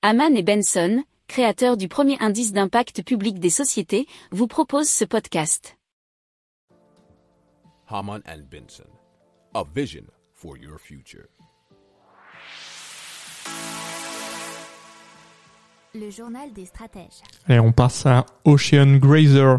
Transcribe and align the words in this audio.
Haman 0.00 0.36
et 0.36 0.44
Benson, 0.44 1.02
créateurs 1.26 1.76
du 1.76 1.88
premier 1.88 2.16
indice 2.20 2.52
d'impact 2.52 3.02
public 3.02 3.40
des 3.40 3.50
sociétés, 3.50 4.06
vous 4.30 4.46
proposent 4.46 4.88
ce 4.88 5.04
podcast. 5.04 5.76
Haman 7.88 8.20
and 8.28 8.42
Benson, 8.48 8.86
a 9.54 9.64
vision 9.74 10.04
for 10.34 10.56
your 10.56 10.78
future. 10.78 11.26
Le 15.96 16.10
journal 16.10 16.52
des 16.52 16.66
stratèges. 16.66 17.24
Et 17.48 17.58
on 17.58 17.72
passe 17.72 18.06
à 18.06 18.24
Ocean 18.44 18.98
Grazer 18.98 19.58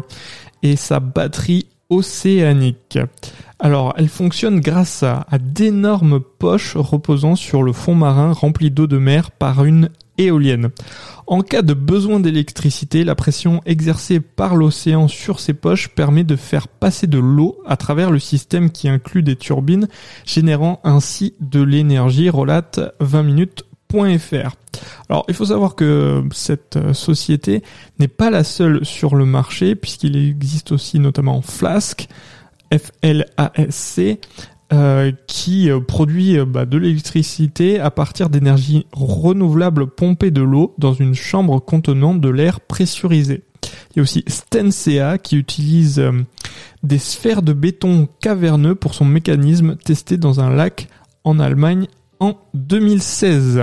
et 0.62 0.76
sa 0.76 1.00
batterie 1.00 1.68
océanique. 1.90 2.98
Alors, 3.58 3.92
elle 3.98 4.08
fonctionne 4.08 4.60
grâce 4.60 5.02
à, 5.02 5.26
à 5.28 5.36
d'énormes 5.36 6.18
poches 6.20 6.76
reposant 6.76 7.36
sur 7.36 7.62
le 7.62 7.74
fond 7.74 7.94
marin 7.94 8.32
rempli 8.32 8.70
d'eau 8.70 8.86
de 8.86 8.96
mer 8.96 9.32
par 9.32 9.66
une 9.66 9.90
En 11.26 11.42
cas 11.42 11.62
de 11.62 11.74
besoin 11.74 12.20
d'électricité, 12.20 13.04
la 13.04 13.14
pression 13.14 13.62
exercée 13.64 14.20
par 14.20 14.56
l'océan 14.56 15.08
sur 15.08 15.40
ces 15.40 15.54
poches 15.54 15.88
permet 15.88 16.24
de 16.24 16.36
faire 16.36 16.68
passer 16.68 17.06
de 17.06 17.18
l'eau 17.18 17.58
à 17.66 17.76
travers 17.76 18.10
le 18.10 18.18
système 18.18 18.70
qui 18.70 18.88
inclut 18.88 19.22
des 19.22 19.36
turbines, 19.36 19.88
générant 20.26 20.80
ainsi 20.84 21.34
de 21.40 21.62
l'énergie, 21.62 22.28
relate 22.28 22.80
20 23.00 23.22
minutes.fr. 23.22 24.56
Alors, 25.08 25.24
il 25.28 25.34
faut 25.34 25.46
savoir 25.46 25.74
que 25.74 26.24
cette 26.32 26.78
société 26.92 27.62
n'est 27.98 28.08
pas 28.08 28.30
la 28.30 28.44
seule 28.44 28.84
sur 28.84 29.14
le 29.14 29.24
marché, 29.24 29.74
puisqu'il 29.74 30.16
existe 30.16 30.72
aussi 30.72 30.98
notamment 30.98 31.42
Flask, 31.42 32.08
F-L-A-S-C, 32.72 34.20
euh, 34.72 35.10
qui 35.26 35.68
euh, 35.68 35.80
produit 35.80 36.38
euh, 36.38 36.44
bah, 36.44 36.64
de 36.64 36.78
l'électricité 36.78 37.80
à 37.80 37.90
partir 37.90 38.30
d'énergie 38.30 38.86
renouvelable 38.92 39.88
pompée 39.88 40.30
de 40.30 40.42
l'eau 40.42 40.74
dans 40.78 40.92
une 40.92 41.16
chambre 41.16 41.58
contenant 41.58 42.14
de 42.14 42.28
l'air 42.28 42.60
pressurisé. 42.60 43.42
Il 43.90 43.96
y 43.96 43.98
a 43.98 44.02
aussi 44.02 44.22
Stensea 44.28 45.18
qui 45.20 45.36
utilise 45.36 46.00
des 46.84 46.98
sphères 46.98 47.42
de 47.42 47.52
béton 47.52 48.08
caverneux 48.20 48.76
pour 48.76 48.94
son 48.94 49.04
mécanisme 49.04 49.74
testé 49.74 50.16
dans 50.18 50.38
un 50.38 50.50
lac 50.50 50.86
en 51.24 51.40
Allemagne 51.40 51.88
en 52.20 52.38
2016. 52.54 53.62